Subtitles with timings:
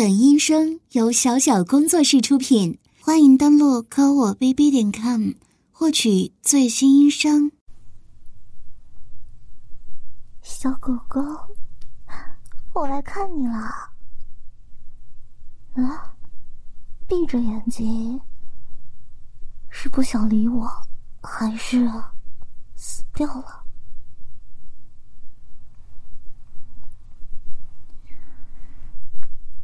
[0.00, 5.32] 本音声由小小工作室出品，欢迎登录科我 bb 点 com
[5.70, 7.52] 获取最新音声。
[10.40, 11.20] 小狗狗，
[12.72, 13.52] 我来看你了。
[15.74, 16.16] 啊，
[17.06, 18.18] 闭着眼睛，
[19.68, 20.66] 是不想理我，
[21.20, 21.86] 还是
[22.74, 23.60] 死掉了？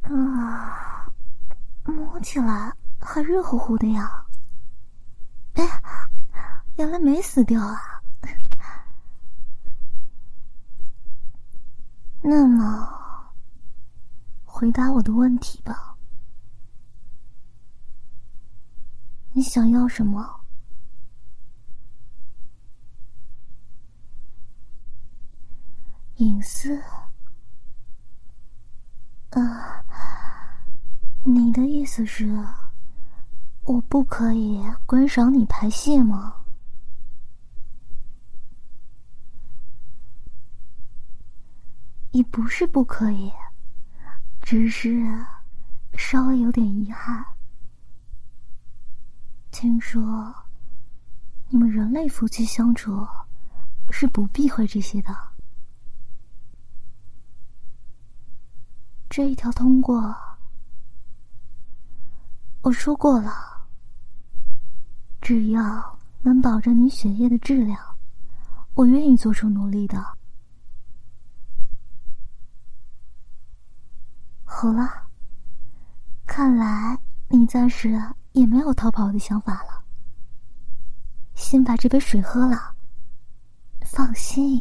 [0.09, 1.11] 啊，
[2.16, 4.25] 摸起来还热乎乎的呀！
[5.52, 5.83] 哎，
[6.79, 7.79] 原来没死掉啊！
[12.25, 12.89] 那么，
[14.47, 15.95] 回答我的问题吧。
[19.33, 20.41] 你想要什么？
[26.17, 26.80] 隐私？
[29.33, 29.76] 啊？
[31.29, 32.47] 你的意思是，
[33.65, 36.37] 我不可以观赏你排泄吗？
[42.12, 43.33] 也不是不可以，
[44.41, 45.05] 只是
[45.98, 47.25] 稍微有点遗憾。
[49.50, 50.33] 听说
[51.48, 53.05] 你们人类夫妻相处
[53.91, 55.12] 是不避讳这些的，
[59.11, 60.25] 这一条通过。
[62.67, 63.31] 我说过了，
[65.20, 67.78] 只要能保证你血液的质量，
[68.75, 70.05] 我愿意做出努力的。
[74.42, 75.06] 好了，
[76.27, 79.84] 看来你暂时也没有逃跑的想法了。
[81.37, 82.75] 先把这杯水喝了。
[83.83, 84.61] 放心，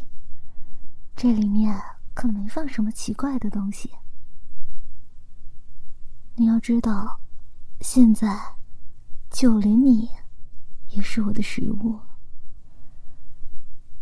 [1.16, 1.76] 这里面
[2.14, 3.90] 可没放什么奇怪的东西。
[6.36, 7.20] 你要知道。
[7.82, 8.56] 现在，
[9.30, 10.10] 就连你，
[10.90, 12.00] 也是我的食物。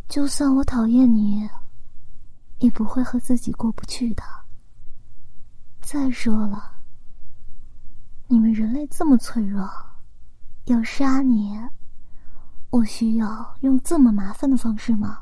[0.07, 1.49] 就算我讨厌你，
[2.59, 4.23] 也不会和自己过不去的。
[5.81, 6.77] 再说了，
[8.27, 9.69] 你们人类这么脆弱，
[10.65, 11.59] 要杀你，
[12.69, 15.21] 我需要用这么麻烦的方式吗？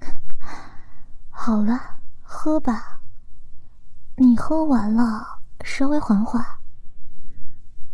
[1.30, 1.78] 好了，
[2.20, 3.00] 喝吧。
[4.16, 5.39] 你喝完了。
[5.64, 6.44] 稍微缓缓，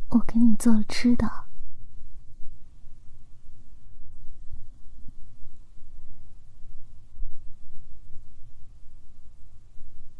[0.09, 1.31] 我给你做了吃的。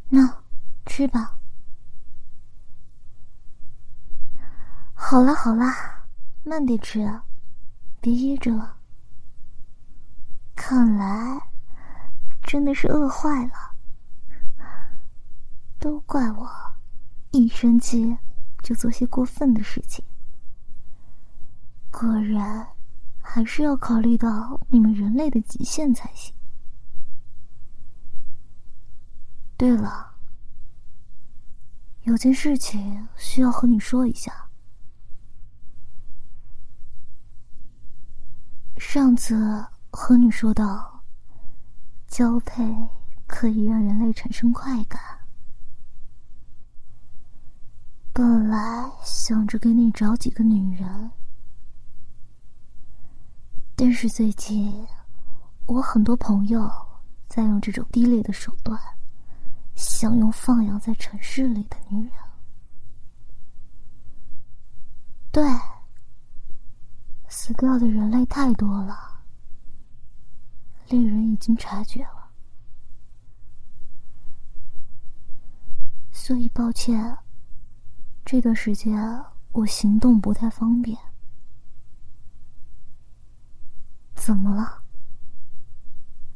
[0.09, 0.43] 那，
[0.85, 1.37] 吃吧。
[4.93, 6.07] 好啦好啦，
[6.43, 7.21] 慢点吃，
[7.99, 8.77] 别噎着了。
[10.55, 11.39] 看来
[12.43, 13.75] 真的是饿坏了，
[15.79, 16.66] 都怪我。
[17.31, 18.17] 一生气
[18.63, 20.03] 就做些过分的事情，
[21.91, 22.67] 果然
[23.21, 26.33] 还是要考虑到你们人类的极限才行。
[29.57, 30.13] 对了，
[32.03, 34.49] 有件事情需要和你说一下。
[38.77, 41.03] 上次和你说到，
[42.07, 42.63] 交配
[43.25, 45.16] 可以让人类产生快感。
[48.17, 51.11] 本来想着给你找几个女人，
[53.75, 54.87] 但是最近
[55.67, 56.67] 我很多朋友
[57.27, 58.75] 在用这种低劣的手段，
[59.75, 62.13] 想用放养在城市里的女人。
[65.31, 65.43] 对，
[67.29, 69.21] 死掉的人类太多了，
[70.89, 72.31] 猎人已经察觉了，
[76.11, 77.15] 所以抱歉。
[78.29, 79.23] 这段时间
[79.53, 80.97] 我行动不太方便，
[84.15, 84.83] 怎么了？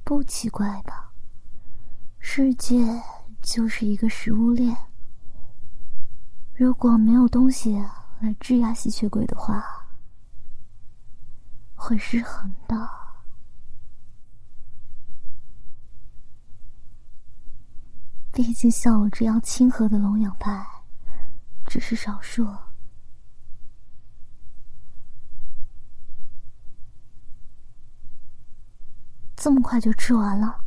[0.05, 1.11] 不奇怪吧？
[2.17, 2.77] 世界
[3.41, 4.73] 就是一个食物链，
[6.53, 7.75] 如果没有东西
[8.21, 9.61] 来制压吸血鬼的话，
[11.75, 12.89] 会失衡的。
[18.31, 20.65] 毕竟像我这样亲和的聋养派。
[21.71, 22.45] 只是少数，
[29.37, 30.59] 这么快就吃完了？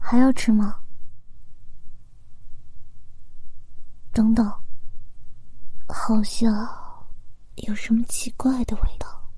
[0.00, 0.80] 还要吃吗？
[4.12, 4.44] 等等，
[5.86, 6.52] 好像
[7.68, 9.30] 有什么奇怪的味道。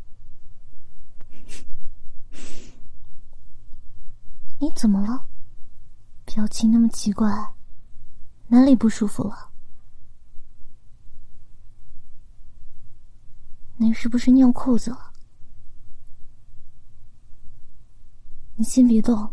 [4.58, 5.26] 你怎么了？
[6.24, 7.52] 表情那么奇怪，
[8.46, 9.52] 哪里不舒服了？
[13.86, 15.12] 你是不是尿裤子了？
[18.56, 19.32] 你先别动。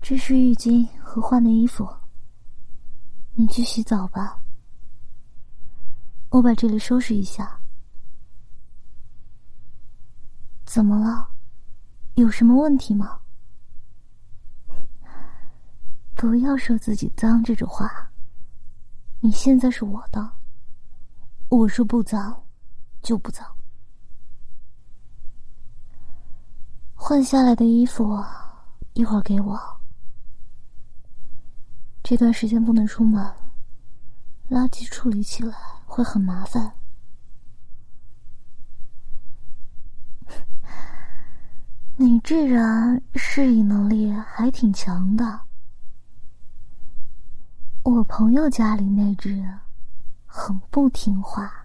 [0.00, 1.86] 这是浴巾和换的衣服，
[3.34, 4.40] 你去洗澡吧。
[6.30, 7.60] 我把这里收拾一下。
[10.64, 11.33] 怎么了？
[12.14, 13.20] 有什么问题吗？
[16.14, 18.10] 不要说自己脏这种话。
[19.20, 20.32] 你现在是我的，
[21.48, 22.44] 我说不脏，
[23.02, 23.44] 就不脏。
[26.94, 28.22] 换下来的衣服，
[28.92, 29.58] 一会儿给我。
[32.02, 33.24] 这段时间不能出门，
[34.50, 35.56] 垃圾处理起来
[35.86, 36.74] 会很麻烦。
[41.96, 45.40] 你这人适应能力还挺强的。
[47.84, 49.40] 我朋友家里那只
[50.26, 51.64] 很不听话，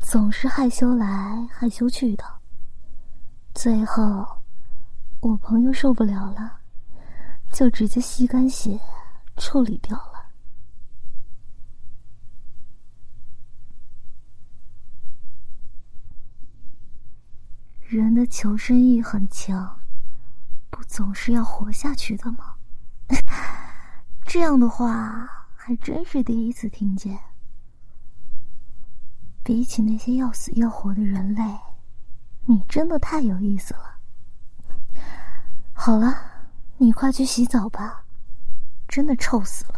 [0.00, 2.24] 总是害羞来害羞去的。
[3.54, 4.26] 最后，
[5.20, 6.58] 我朋友受不了了。
[7.50, 8.78] 就直接吸干血，
[9.38, 9.98] 处理掉。
[17.96, 19.80] 人的求生欲很强，
[20.68, 22.54] 不总是要活下去的吗？
[24.26, 27.18] 这样的话还真是第一次听见。
[29.42, 31.42] 比起那些要死要活的人类，
[32.44, 33.98] 你真的太有意思了。
[35.72, 36.24] 好了。
[36.80, 38.04] 你快去洗澡吧，
[38.86, 39.77] 真的臭死了。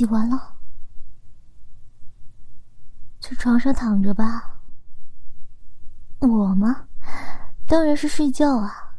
[0.00, 0.56] 洗完了，
[3.20, 4.58] 去床上躺着吧。
[6.20, 6.88] 我吗？
[7.66, 8.96] 当然是睡觉啊。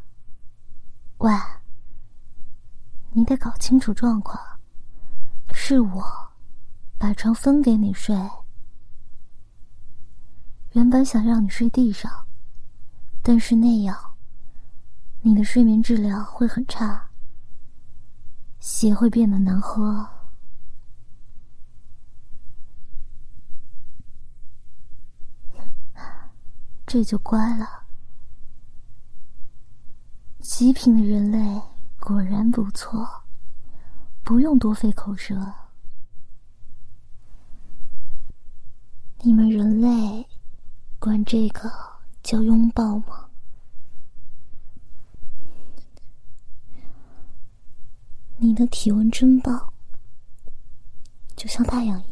[1.18, 1.32] 喂，
[3.10, 4.40] 你得搞清楚状况。
[5.52, 6.30] 是我
[6.98, 8.16] 把床分给你睡，
[10.74, 12.28] 原本想让你睡地上，
[13.24, 14.14] 但是那样
[15.22, 17.10] 你的睡眠质量会很差，
[18.60, 20.08] 血会变得难喝，
[26.92, 27.66] 这就乖了。
[30.40, 31.62] 极品的人类
[31.98, 33.08] 果然不错，
[34.22, 35.34] 不用多费口舌。
[39.20, 40.28] 你们人类
[40.98, 41.72] 管这个
[42.22, 43.30] 叫拥抱吗？
[48.36, 49.72] 你的体温真棒，
[51.36, 52.11] 就像太阳一样。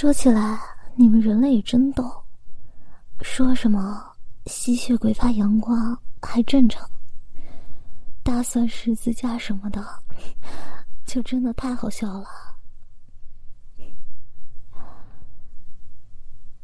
[0.00, 0.60] 说起来，
[0.94, 2.08] 你们人类也真逗。
[3.20, 4.12] 说什么
[4.46, 6.88] 吸血鬼怕阳光还正常，
[8.22, 9.84] 大蒜十字架什么的，
[11.04, 12.28] 就真的太好笑了。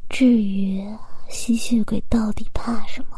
[0.08, 0.86] 至于
[1.28, 3.16] 吸血鬼到底怕什么，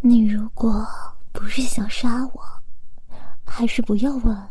[0.00, 0.86] 你如果
[1.32, 2.40] 不是想杀我，
[3.44, 4.50] 还是不要问。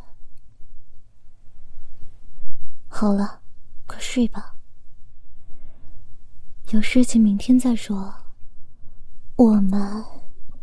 [2.98, 3.42] 好了，
[3.86, 4.56] 快睡吧。
[6.70, 8.16] 有事情明天再说，
[9.36, 10.02] 我们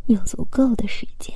[0.07, 1.35] 有足够的时间。